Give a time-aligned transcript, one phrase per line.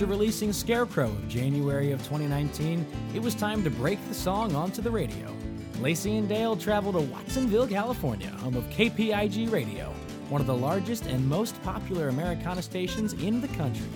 [0.00, 4.80] After releasing Scarecrow of January of 2019, it was time to break the song onto
[4.80, 5.30] the radio.
[5.78, 9.92] Lacey and Dale traveled to Watsonville, California, home of KPIG Radio,
[10.30, 13.90] one of the largest and most popular Americana stations in the country.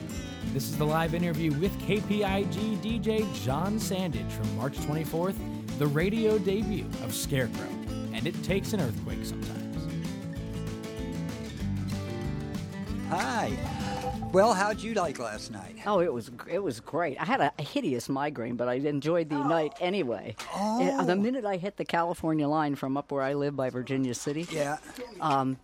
[0.52, 5.36] This is the live interview with KPIG DJ John Sandage from March 24th,
[5.78, 7.70] the radio debut of Scarecrow.
[8.12, 9.53] And it takes an earthquake sometimes.
[13.10, 13.56] Hi.
[14.32, 15.76] Well, how'd you like last night?
[15.86, 17.20] Oh, it was it was great.
[17.20, 20.34] I had a, hideous migraine, but I enjoyed the night anyway.
[20.54, 21.04] Oh.
[21.04, 24.46] The minute I hit the California line from up where I live by Virginia City,
[24.50, 24.78] Yeah.
[25.20, 25.56] um,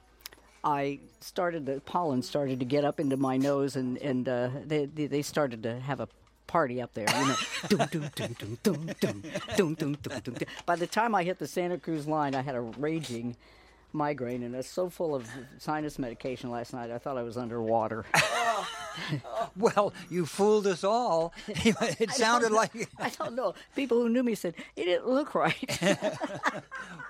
[0.63, 4.85] I started the pollen started to get up into my nose, and and uh, they
[4.87, 6.09] they they started to have a
[6.47, 7.07] party up there.
[7.19, 7.37] You know,
[7.69, 9.23] dum, dum, dum, dum, dum, dum,
[9.57, 10.35] dum, dum, dum, dum.
[10.67, 13.37] By the time I hit the Santa Cruz line, I had a raging
[13.93, 17.37] migraine, and I was so full of sinus medication last night, I thought I was
[17.37, 18.05] underwater.
[19.57, 21.33] Well, you fooled us all.
[21.49, 22.89] It sounded like.
[22.99, 23.55] I don't know.
[23.77, 25.57] People who knew me said it didn't look right.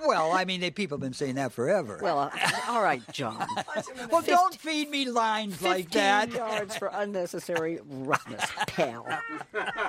[0.06, 1.98] Well, I mean, they, people have been saying that forever.
[2.02, 2.30] well, uh,
[2.68, 3.46] all right, John.
[4.10, 6.32] Well, don't feed me lines like 15 that.
[6.32, 9.06] yards for unnecessary roughness, pal.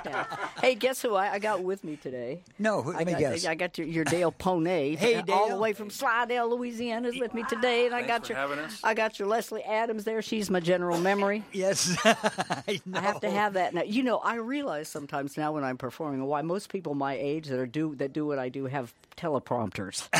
[0.03, 0.27] Pal.
[0.61, 2.41] Hey, guess who I, I got with me today?
[2.59, 3.45] No, who- I let me got, guess.
[3.45, 4.65] I got your, your Dale Pone.
[4.65, 5.33] Hey, Dale.
[5.33, 5.59] all the Dale.
[5.61, 8.81] way from Slidell, Louisiana, is with me today, and I got for your having us.
[8.83, 10.21] I got your Leslie Adams there.
[10.21, 11.43] She's my general memory.
[11.53, 12.99] Yes, I know.
[12.99, 13.83] I have to have that now.
[13.83, 17.59] You know, I realize sometimes now when I'm performing why most people my age that
[17.59, 20.07] are do that do what I do have teleprompters.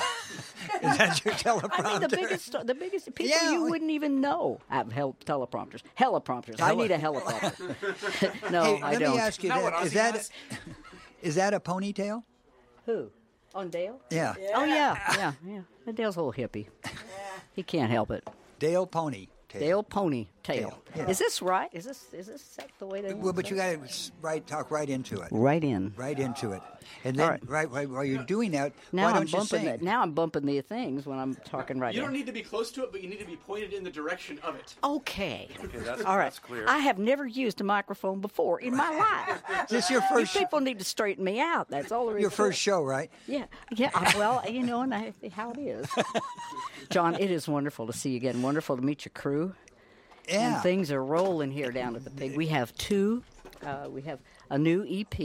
[0.76, 1.70] Is that your teleprompter?
[1.86, 3.52] I mean, the biggest, the biggest people Yeah.
[3.52, 5.82] you wouldn't even know have hel- teleprompters.
[6.00, 6.62] Heliprompters.
[6.62, 8.52] I need a heliprompter.
[8.52, 9.10] no, Hey, I let don't.
[9.10, 9.74] Let me ask you Not that.
[9.74, 10.30] what Is that has.
[11.22, 12.24] is that a ponytail?
[12.86, 13.10] Who?
[13.54, 14.00] On Dale?
[14.10, 14.34] Yeah.
[14.56, 15.34] Oh yeah, yeah,
[15.86, 15.92] yeah.
[15.94, 16.68] Dale's a little hippie.
[17.54, 18.26] He can't help it.
[18.60, 19.28] Dale Pony.
[19.50, 20.70] Dale Pony Tail.
[20.72, 21.10] Tail, yeah.
[21.10, 21.70] Is this right?
[21.72, 23.14] Is this is this set the way they?
[23.14, 25.28] Well, but you got to right talk right into it.
[25.32, 25.94] right in.
[25.96, 26.62] Right into it,
[27.04, 27.42] and then All right.
[27.50, 29.68] right, right while you're doing that, Now why I'm don't you bumping sing?
[29.68, 29.82] it.
[29.82, 32.72] Now I'm bumping the things when I'm talking right You don't need to be close
[32.72, 34.76] to it, but you need to be pointed in the direction of it.
[34.84, 35.48] Okay.
[35.64, 36.26] Okay, that's, All right.
[36.26, 36.66] that's clear.
[36.68, 39.44] I have never used a microphone before in my life.
[39.70, 41.70] This is this your You first people need to straighten me out.
[41.70, 42.22] That's all there is.
[42.22, 42.62] your first it.
[42.62, 43.10] show, right?
[43.28, 43.92] Yeah, yeah.
[43.94, 45.86] uh, Well, you know, and I, how it is.
[46.90, 48.42] John, it is wonderful to see you again.
[48.42, 49.54] Wonderful to meet your crew.
[50.32, 50.54] Yeah.
[50.56, 52.36] And things are rolling here down at the pig.
[52.36, 53.24] We have two.
[53.66, 54.20] Uh, we have
[54.50, 55.20] a new EP,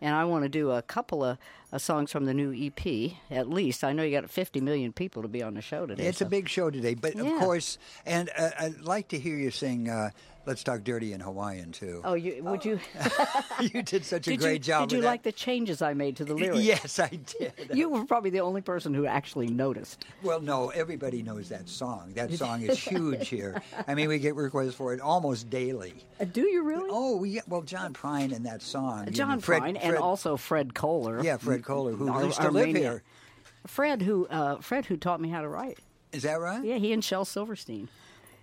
[0.00, 1.38] and I want to do a couple of
[1.72, 3.12] uh, songs from the new EP.
[3.30, 6.06] At least I know you got 50 million people to be on the show today.
[6.06, 7.22] It's a big show today, but Yeah.
[7.34, 10.10] of course, and uh, I'd like to hear you sing uh,
[10.48, 12.00] "Let's Talk Dirty" in Hawaiian too.
[12.04, 12.80] Oh, you would you?
[13.60, 14.88] you did such a did great you, job.
[14.88, 15.06] Did you that.
[15.08, 16.60] like the changes I made to the lyrics?
[16.62, 17.52] Yes, I did.
[17.74, 20.06] You were probably the only person who actually noticed.
[20.22, 22.12] Well, no, everybody knows that song.
[22.14, 23.62] That song is huge here.
[23.86, 25.94] I mean, we get requests for it almost daily.
[26.18, 26.88] Uh, do you really?
[26.90, 29.06] Oh, we get, well, John Prine and that song.
[29.06, 31.22] you John know, Fred- Prine and also Fred Koller.
[31.22, 33.02] yeah, Fred Koller, who Ar- used to live here.
[33.66, 35.78] Fred, who uh, Fred, who taught me how to write.
[36.12, 36.64] Is that right?
[36.64, 37.88] Yeah, he and Shel Silverstein.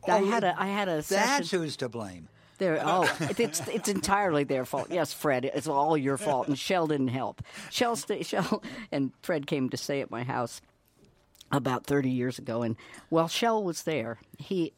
[0.08, 1.60] I Oh, had a I had a That's session.
[1.62, 2.28] who's to blame.
[2.58, 3.04] There, oh,
[3.38, 4.88] it's it's entirely their fault.
[4.90, 7.42] Yes, Fred, it's all your fault, and Shell didn't help.
[7.70, 10.62] Shell, st- Shell, and Fred came to stay at my house
[11.52, 12.76] about thirty years ago, and
[13.10, 14.74] while Shell was there, he.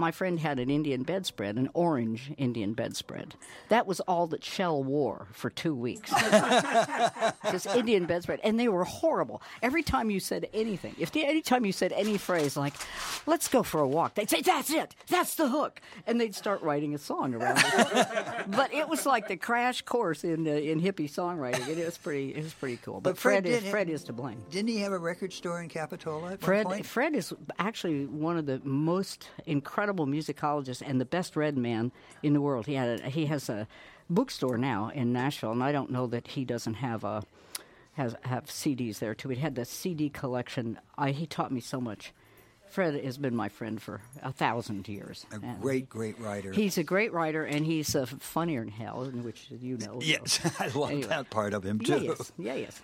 [0.00, 3.34] My friend had an Indian bedspread, an orange Indian bedspread.
[3.68, 6.10] That was all that Shell wore for two weeks.
[7.52, 9.42] this Indian bedspread, and they were horrible.
[9.60, 12.72] Every time you said anything, if the, anytime you said any phrase like
[13.26, 16.62] "Let's go for a walk," they'd say, "That's it, that's the hook," and they'd start
[16.62, 18.46] writing a song around it.
[18.48, 21.68] but it was like the crash course in uh, in hippie songwriting.
[21.68, 23.02] It was pretty, it was pretty cool.
[23.02, 24.42] But, But Fred Fred, is Fred is to blame.
[24.50, 26.86] Didn't he have a record store in Capitola at Fred?
[26.86, 31.92] Fred is actually one of the most incredible musicologists and the best read man
[32.22, 32.66] in the world.
[32.66, 33.66] He had a, he has a
[34.08, 37.22] bookstore now in Nashville, and I don't know that he doesn't have a
[37.94, 39.28] has have CDs there too.
[39.30, 40.78] He had the CD collection.
[40.96, 42.12] I, he taught me so much.
[42.70, 45.26] Fred has been my friend for a thousand years.
[45.32, 46.52] a And great, great writer.
[46.52, 49.98] He's a great writer, and he's uh, funnier than hell, which you know.
[49.98, 51.08] so- yes, I love Anyway.
[51.08, 52.04] that part of him Yeah, too.
[52.04, 52.32] yes.
[52.38, 52.80] Yeah, yes.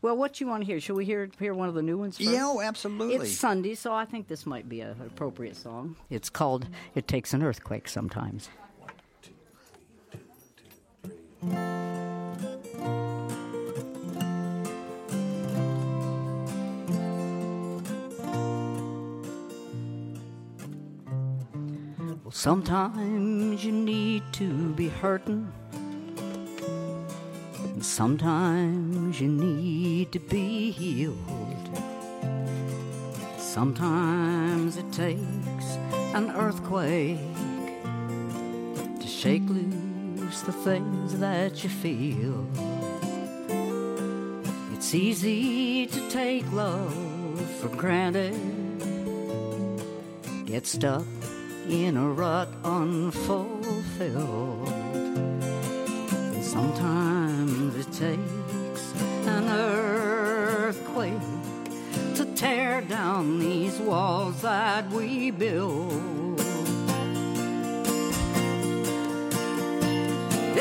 [0.00, 0.80] Well, what you want to hear?
[0.80, 2.30] Should we hear hear one of the new ones first?
[2.30, 3.28] Yeah, oh, absolutely.
[3.28, 5.96] It's Sunday, so I think this might be a, an appropriate song.
[6.10, 8.48] It's called "It Takes an Earthquake Sometimes."
[22.22, 25.52] Well, sometimes you need to be hurting.
[27.82, 31.18] Sometimes you need to be healed.
[33.36, 35.76] Sometimes it takes
[36.14, 37.18] an earthquake
[39.00, 42.46] to shake loose the things that you feel.
[44.72, 46.94] It's easy to take love
[47.60, 48.38] for granted.
[50.46, 51.04] Get stuck
[51.68, 54.68] in a rut unfulfilled.
[54.68, 57.21] And sometimes
[57.82, 58.92] it takes
[59.26, 61.26] an earthquake
[62.14, 66.40] to tear down these walls that we build.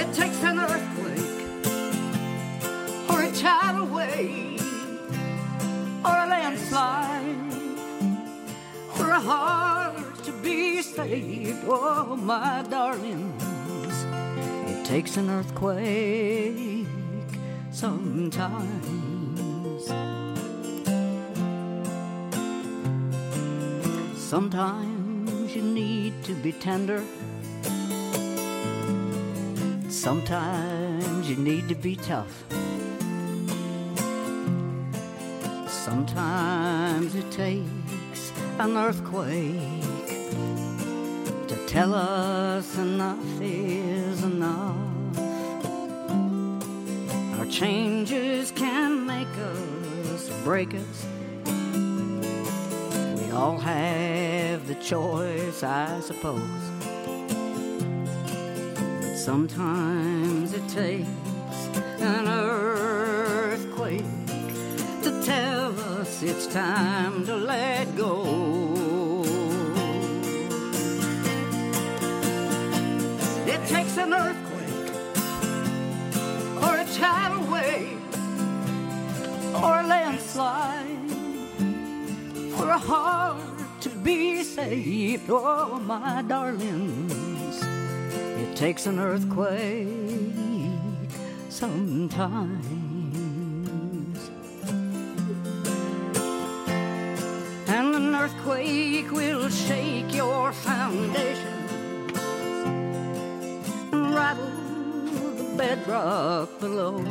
[0.01, 1.47] It takes an earthquake
[3.11, 4.61] or a tidal wave
[6.03, 7.35] or a landslide
[8.95, 11.59] for a heart to be saved.
[11.67, 13.43] Oh, my darlings,
[14.71, 16.80] it takes an earthquake
[17.81, 19.87] sometimes.
[24.15, 27.03] Sometimes you need to be tender.
[29.89, 32.43] Sometimes you need to be tough.
[35.67, 39.81] Sometimes it takes an earthquake
[41.47, 44.80] to tell us enough is enough.
[47.51, 51.05] Changes can make us, break us.
[53.19, 56.41] We all have the choice, I suppose.
[59.01, 61.09] But sometimes it takes
[61.99, 64.05] an earthquake
[65.03, 68.80] to tell us it's time to let go.
[82.81, 83.37] Heart
[83.81, 85.29] to be saved.
[85.29, 87.63] Oh, my darlings,
[88.41, 89.87] it takes an earthquake
[91.49, 92.65] sometimes.
[97.67, 101.57] And an earthquake will shake your foundation
[103.91, 104.51] and rattle
[105.37, 107.03] the bedrock below.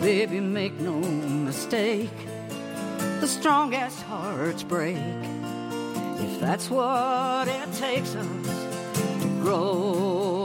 [0.00, 2.27] Baby, make no mistake,
[3.20, 4.96] the strongest hearts break.
[4.96, 8.26] If that's what it takes us
[9.22, 10.37] to grow.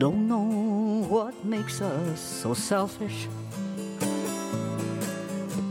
[0.00, 3.28] Don't know what makes us so selfish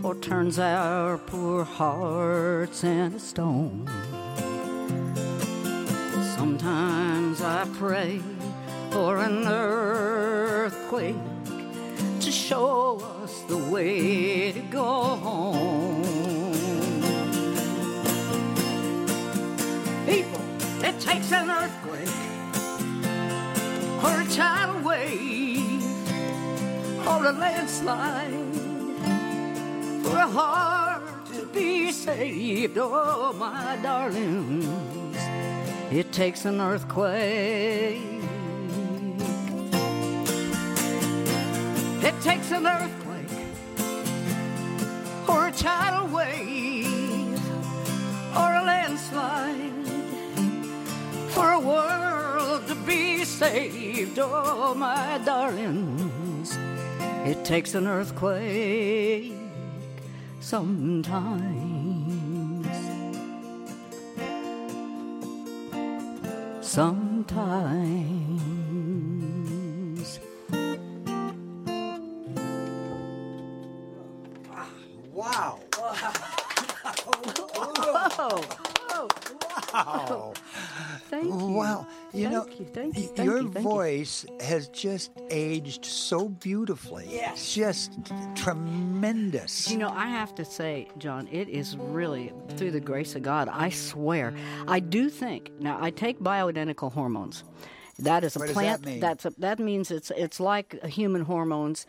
[0.03, 3.89] or turns our poor hearts into stone.
[6.38, 8.21] Sometimes I pray
[8.91, 11.15] for an earthquake
[12.19, 14.86] to show us the way to go
[15.25, 16.03] home.
[20.05, 20.41] People,
[20.86, 22.18] it takes an earthquake
[27.19, 28.55] or a landslide
[30.03, 32.77] for a heart to be saved.
[32.77, 35.17] Oh, my darlings,
[35.91, 37.99] it takes an earthquake.
[42.01, 43.45] It takes an earthquake
[45.27, 47.38] or a tidal wave
[48.33, 49.85] or a landslide
[51.31, 54.17] for a world to be saved.
[54.19, 56.09] Oh, my darlings,
[57.29, 59.33] it takes an earthquake
[60.39, 61.86] sometimes.
[66.65, 68.09] Sometimes.
[75.13, 75.59] Wow.
[79.71, 80.33] Wow.
[81.09, 81.31] Thank you.
[81.31, 81.88] Wow.
[82.12, 83.62] You Thank know, you, thank you, thank your you, thank you.
[83.72, 87.06] voice has just aged so beautifully.
[87.08, 87.54] Yes.
[87.54, 87.92] Just
[88.36, 89.70] tremendous.
[89.70, 93.48] You know, I have to say, John, it is really through the grace of God.
[93.48, 94.34] I swear,
[94.68, 95.51] I do think.
[95.60, 97.44] Now, I take bioidentical hormones.
[98.00, 98.82] That is a What does plant.
[98.82, 99.00] that mean?
[99.00, 101.86] That's a, that means it's it's like human hormones.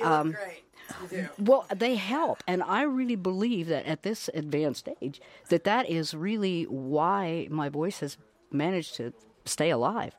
[0.00, 1.28] Um, You look great.
[1.38, 5.20] Well, they help, and I really believe that at this advanced age,
[5.50, 8.16] that that is really why my voice has
[8.50, 9.12] managed to
[9.48, 10.14] stay alive.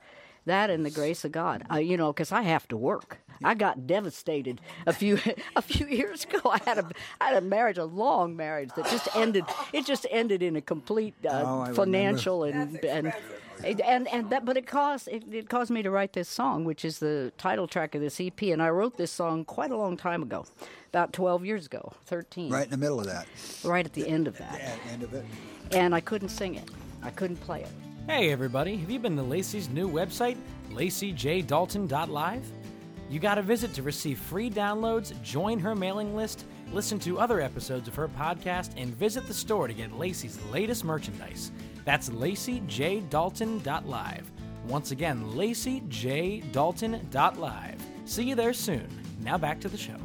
[0.46, 3.20] That and the grace of God, uh, you know, because I have to work.
[3.44, 5.20] I got devastated a few
[5.56, 6.42] a few years ago.
[6.50, 6.90] I had a
[7.22, 9.44] I had a marriage, a long marriage that just ended.
[9.74, 13.14] It just ended in a complete uh, Oh, I financial and and.
[13.62, 16.86] And and that, but it caused it, it caused me to write this song, which
[16.86, 18.42] is the title track of this EP.
[18.44, 20.46] And I wrote this song quite a long time ago,
[20.88, 23.28] about twelve years ago, thirteen, Right in the middle of that.
[23.66, 24.62] right at the end of that.
[24.62, 25.26] At the end of it.
[25.74, 26.72] And I couldn't sing it,
[27.04, 27.70] I couldn't play it.
[28.10, 30.36] Hey everybody, have you been to Lacey's new website,
[30.72, 32.52] laceyjdalton.live?
[33.08, 37.88] You gotta visit to receive free downloads, join her mailing list, listen to other episodes
[37.88, 41.52] of her podcast, and visit the store to get Lacey's latest merchandise.
[41.86, 44.32] That's laceyjdalton.live.
[44.68, 47.86] Once again, laceyjdalton.live.
[48.06, 48.88] See you there soon.
[49.22, 49.98] Now back to the show.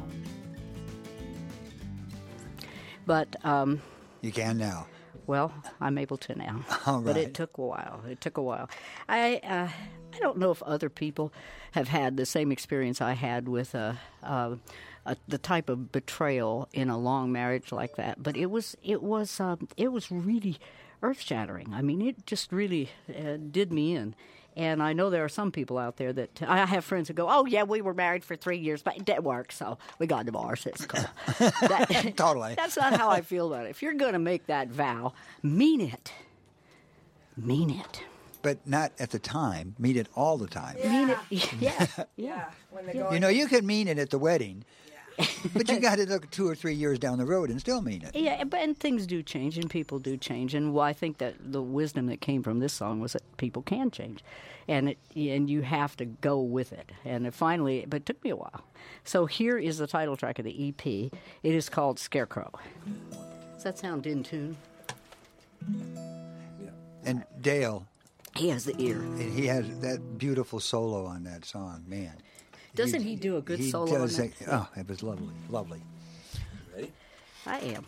[3.07, 3.81] But um,
[4.21, 4.85] You can now.
[5.27, 5.51] Well,
[5.81, 6.61] I'm able to now.
[7.03, 8.01] But it took a while.
[8.09, 8.69] It took a while.
[9.09, 9.69] I uh,
[10.15, 11.33] I don't know if other people
[11.71, 14.55] have had the same experience I had with uh, uh,
[15.05, 18.23] uh, the type of betrayal in a long marriage like that.
[18.23, 20.57] But it was it was um, it was really
[21.01, 21.73] earth shattering.
[21.73, 24.15] I mean, it just really uh, did me in.
[24.57, 27.27] And I know there are some people out there that I have friends who go,
[27.29, 30.25] "Oh yeah, we were married for three years, but it didn't work, so we got
[30.25, 31.03] divorced." It's cool.
[31.39, 32.53] That- Totally.
[32.57, 33.69] That's not how I feel about it.
[33.69, 36.13] If you're going to make that vow, mean it.
[37.37, 38.03] Mean it.
[38.41, 39.75] But not at the time.
[39.79, 40.77] Mean it all the time.
[40.83, 41.53] Mean it.
[41.59, 41.87] Yeah.
[42.15, 43.13] Yeah, when.
[43.13, 44.63] You know, you can mean it at the wedding,
[45.53, 48.03] but you got to look two or three years down the road and still mean
[48.03, 48.15] it.
[48.15, 51.35] Yeah, but and things do change and people do change, and well, I think that
[51.39, 54.23] the wisdom that came from this song was that people can change,
[54.67, 56.91] and it and you have to go with it.
[57.05, 58.63] And it finally, but it took me a while.
[59.03, 60.85] So here is the title track of the EP.
[60.85, 61.11] It
[61.43, 62.51] is called Scarecrow.
[63.53, 64.57] Does that sound in tune?
[67.05, 67.85] And Dale,
[68.35, 69.01] He has the ear.
[69.17, 72.15] he has that beautiful solo on that song, man.
[72.75, 75.81] Doesn't he do a good he solo does a- oh, it was lovely, lovely.
[76.75, 76.91] Ready?
[77.45, 77.85] I am.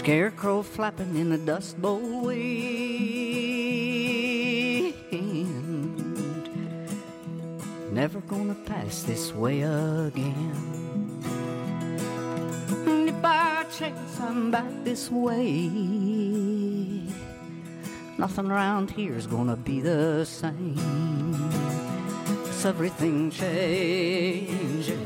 [0.00, 2.54] Scarecrow flapping in the dust bowl wind.
[7.92, 11.20] Never gonna pass this way again.
[12.86, 15.68] And if by chance I'm back this way,
[18.16, 21.36] nothing around here's gonna be the same.
[22.46, 24.96] 'Cause everything changes.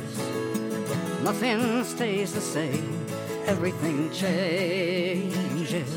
[1.25, 3.04] Nothing stays the same.
[3.47, 5.89] Everything changes.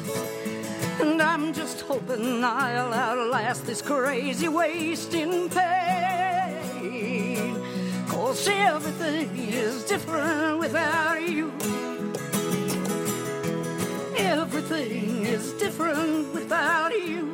[1.00, 7.08] And I'm just hoping I'll outlast this crazy wasting pain.
[8.10, 11.54] Cause everything is different without you.
[14.18, 17.34] Everything is different without you.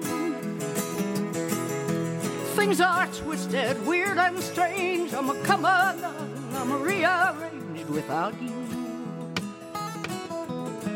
[2.56, 5.12] Things are twisted, weird, and strange.
[5.14, 8.63] I'm a come undone, I'm rearranged without you.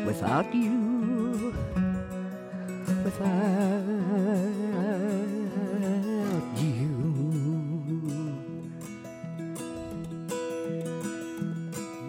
[0.08, 1.52] Without you.
[3.04, 3.28] Without
[6.56, 6.88] you.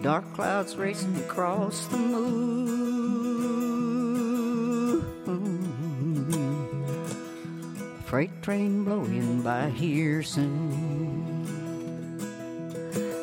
[0.02, 2.70] Dark clouds racing across the moon.
[8.06, 11.36] Freight train blowing by here soon.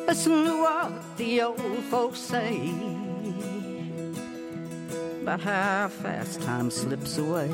[0.06, 2.97] Listen to what the old folks say
[5.28, 7.50] about how fast time slips away.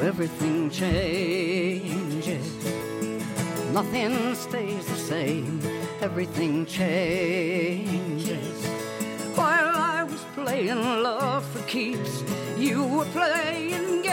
[0.00, 2.46] Everything changes,
[3.70, 5.60] nothing stays the same.
[6.00, 8.66] Everything changes.
[9.34, 12.24] While I was playing love for keeps,
[12.56, 14.10] you were playing games.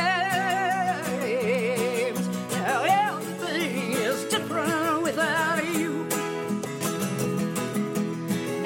[2.52, 6.06] Now everything is different without you.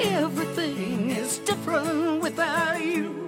[0.00, 2.03] Everything is different
[2.34, 3.26] without you.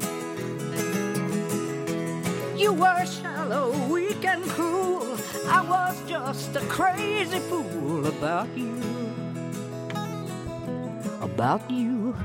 [2.57, 5.17] You were shallow, weak, and cruel.
[5.49, 8.83] I was just a crazy fool about you.
[11.21, 12.17] About you.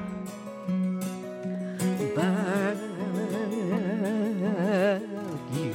[2.14, 2.78] About
[5.54, 5.74] you.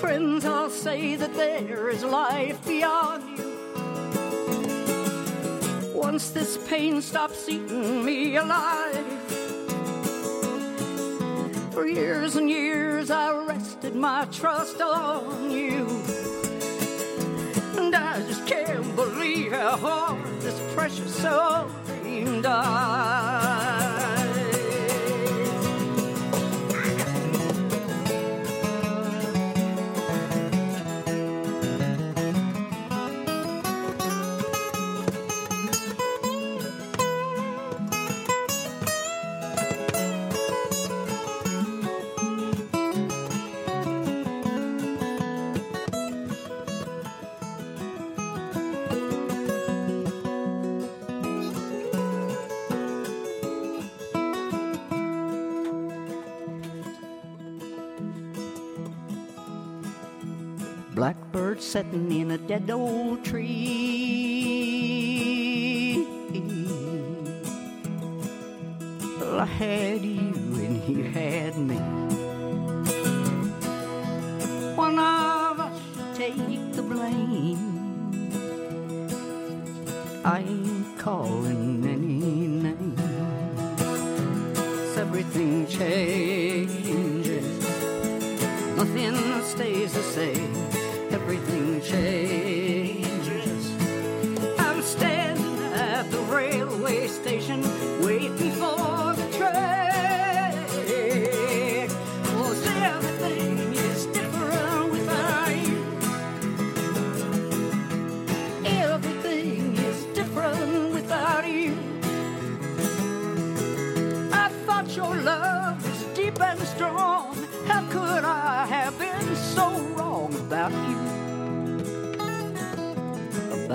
[0.00, 3.21] Friends, I'll say that there is life beyond.
[6.12, 9.06] Once this pain stops eating me alive.
[11.72, 15.86] For years and years I rested my trust on you.
[17.78, 23.21] And I just can't believe how hard this precious soul dream died.
[60.94, 63.96] Blackbird sitting in a dead old tree.
[69.18, 71.78] Well, I had you and you had me.
[74.76, 78.30] One of us should take the blame.
[80.26, 83.00] I ain't calling any names.
[84.98, 87.12] Everything changes
[88.84, 90.81] nothing stays the same.
[91.12, 93.70] Everything changes.
[94.58, 97.41] I'm standing at the railway station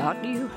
[0.08, 0.48] About you?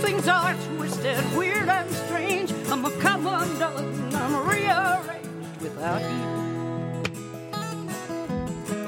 [0.00, 2.52] Things are twisted, weird and strange.
[2.70, 7.02] I'm a come undone, I'm rearranged without you.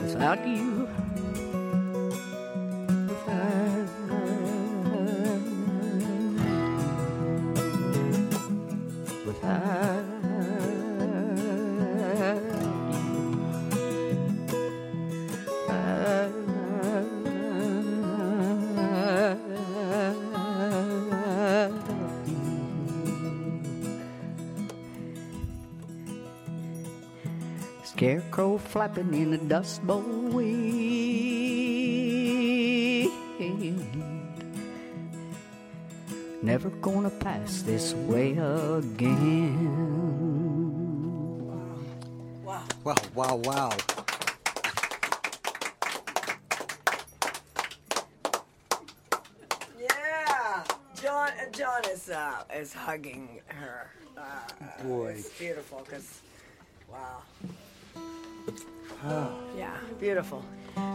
[0.04, 0.77] Without you.
[28.68, 30.68] Flapping in a dust bowl wind.
[36.42, 39.88] Never gonna pass this way again.
[42.44, 43.36] Wow, wow, wow.
[43.36, 43.72] Wow.
[49.80, 50.64] Yeah,
[51.00, 51.30] John.
[51.52, 53.90] John is uh, is hugging her.
[54.16, 54.22] Uh,
[54.84, 55.16] Boy.
[55.18, 56.20] it's beautiful because,
[56.90, 57.22] wow.
[59.56, 60.44] Yeah, beautiful.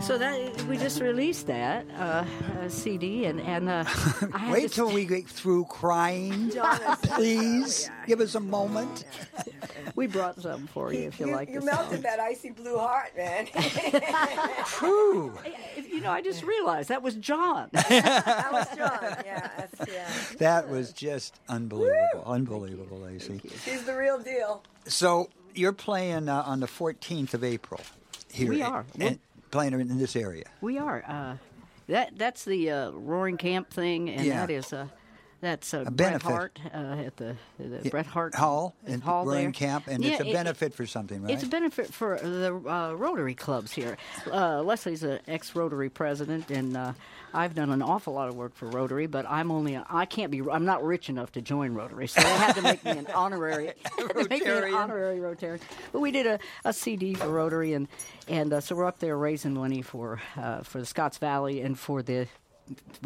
[0.01, 2.23] So that we just released that uh,
[2.61, 3.83] uh, CD, and and uh,
[4.33, 6.49] I Wait this- till we get through crying.
[6.53, 9.03] John is, Please Yeah, give us a moment.
[9.95, 11.49] we brought some for you if you, you, like.
[11.49, 12.01] you melted song.
[12.03, 13.47] that icy blue heart, man.
[14.79, 15.33] Whew.
[15.91, 17.67] You know, I just realized that was John.
[17.73, 19.17] that was John.
[19.25, 20.09] Yeah, that's, yeah.
[20.37, 22.23] That was just unbelievable.
[22.25, 23.41] Unbelievable, Lacey.
[23.65, 24.63] He's the real deal.
[24.85, 27.81] So you're playing uh, on the 14th of April
[28.31, 28.49] here.
[28.49, 28.85] We are.
[28.99, 29.19] And
[29.51, 30.45] playing in this area.
[30.61, 31.03] we are.
[31.07, 31.35] Uh,
[31.87, 34.39] that that's the uh, Roaring Camp thing, and Yeah.
[34.45, 34.87] that is uh,
[35.43, 36.21] that's uh, Bret benefit.
[36.23, 39.51] Harte uh, at the, the Bret Harte Hall in Hall Roaring there.
[39.51, 41.31] Camp, and Yeah, it's a it- benefit for something, right?
[41.33, 43.97] It's a benefit for the uh, Rotary clubs here.
[44.31, 46.93] Uh, Leslie's an ex-Rotary president, and uh,
[47.33, 49.07] I've done an awful lot of work for Rotary.
[49.07, 52.29] But I'm only I can't be I'm not rich enough to join Rotary, so they
[52.29, 55.59] had to make me an honorary to make me an honorary Rotarian.
[55.91, 57.87] But we did a, a CD for Rotary, and
[58.27, 61.77] and uh, so we're up there raising money for uh, for the Scotts Valley and
[61.77, 62.27] for the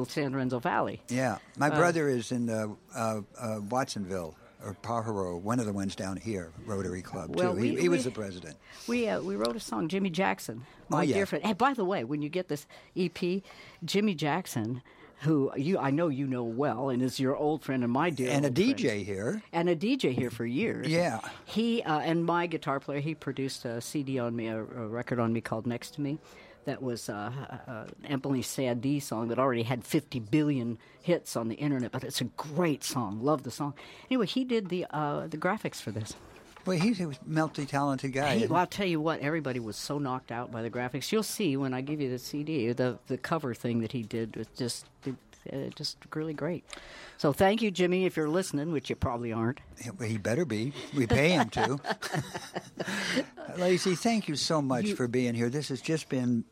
[0.07, 1.01] San Lorenzo Valley.
[1.09, 1.37] yeah.
[1.57, 6.17] My brother is in the, uh, uh, Watsonville or Pajaro, one of the ones down
[6.17, 7.61] here, Rotary Club, Well, too.
[7.61, 8.55] we- he, he was the president.
[8.87, 11.15] We uh, we wrote a song, Jimmy Jackson, my Oh, yeah.
[11.15, 11.45] dear friend.
[11.45, 13.43] Hey, by the way, when you get this EP,
[13.85, 14.81] Jimmy Jackson,
[15.21, 18.29] who you I know you know well, and is your old friend and my dear
[18.31, 18.75] And a old friend.
[18.75, 19.41] DJ here.
[19.51, 20.87] and a DJ here for years.
[20.87, 21.19] Yeah.
[21.45, 25.19] He uh, and my guitar player, he produced a CD on me, a, a record
[25.19, 26.19] on me called Next to Me.
[26.67, 27.31] That was uh,
[27.65, 31.93] uh, an Emeli Sandé song that already had 50 billion hits on the internet.
[31.93, 33.23] But it's a great song.
[33.23, 33.73] Love the song.
[34.11, 36.13] Anyway, he did the uh, the graphics for this.
[36.65, 38.33] Well, he's a multi-talented guy.
[38.33, 41.09] Isn't well, I'll tell you what, everybody was so knocked out by the graphics.
[41.09, 44.35] You'll see when I give you the CD, the the cover thing that he did
[44.35, 45.15] was just it,
[45.53, 46.65] uh, just really great.
[47.17, 49.61] So thank you, Jimmy, if you're listening, which you probably aren't.
[49.79, 50.07] he?
[50.07, 50.73] He better be.
[50.93, 51.79] We pay him to.
[53.57, 55.49] Lacey, thank you so much for being here.
[55.49, 56.43] This has just been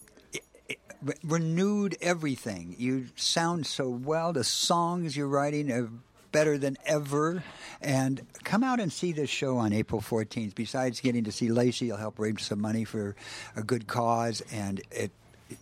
[1.06, 2.76] re- renewed everything.
[2.78, 4.34] You sound so well.
[4.34, 5.90] The songs you're writing are
[6.32, 7.44] better than ever.
[7.82, 10.56] And come out and see this show on April 14th.
[10.56, 13.16] Besides getting to see Lacey, you'll help raise some money for
[13.56, 15.12] a good cause, and it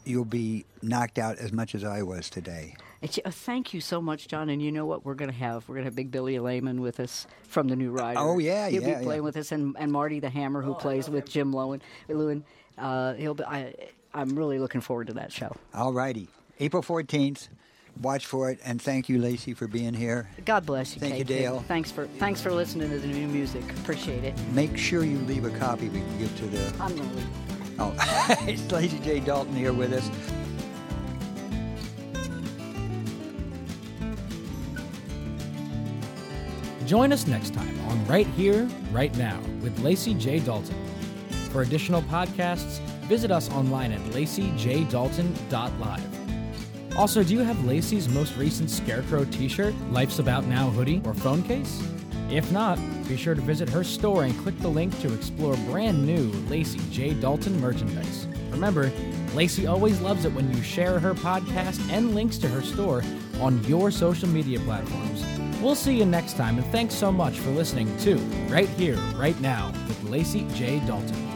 [0.06, 2.76] you'll be knocked out as much as I was today.
[3.04, 4.50] Uh, thank you so much, John.
[4.50, 5.68] And you know what we're going to have?
[5.68, 8.18] We're going to have Big Billy Lehman with us from the New Rider.
[8.20, 8.70] Oh, yeah, yeah.
[8.70, 9.26] he'll yeah, be playing yeah.
[9.26, 11.82] with us, and, and Marty the Hammer, who plays with Jim Lewin.
[12.08, 12.46] Lewin.
[12.78, 13.44] Uh, he'll be.
[13.44, 13.74] I,
[14.14, 15.56] I'm really looking forward to that show.
[15.74, 16.28] All righty.
[16.60, 17.50] April 14th.
[18.02, 18.60] Watch for it.
[18.66, 20.28] And thank you, Lacey, for being here.
[20.46, 21.00] God bless you.
[21.00, 21.64] Thank you, Dale.
[21.68, 23.64] Thanks for thanks for listening to the new music.
[23.78, 24.34] Appreciate it.
[24.52, 26.68] Make sure you leave a copy we can give to the.
[26.82, 27.28] I'm gonna leave.
[27.80, 27.94] Oh,
[28.48, 29.20] it's Lacey J.
[29.20, 30.10] Dalton here with us.
[36.88, 40.40] Join us next time on Right Here, Right Now with Lacey J.
[40.40, 40.76] Dalton.
[41.52, 46.98] For additional podcasts, visit us online at laceyjdalton.live.
[46.98, 51.14] Also, do you have Lacey's most recent Scarecrow t shirt, Life's About Now hoodie, or
[51.14, 51.82] phone case?
[52.30, 56.06] If not, be sure to visit her store and click the link to explore brand
[56.06, 57.14] new Lacey J.
[57.14, 58.28] Dalton merchandise.
[58.50, 58.92] Remember,
[59.34, 63.04] Lacey always loves it when you share her podcast and links to her store
[63.40, 65.24] on your social media platforms.
[65.62, 68.16] We'll see you next time, and thanks so much for listening to
[68.50, 70.80] Right Here, Right Now with Lacey J.
[70.86, 71.33] Dalton.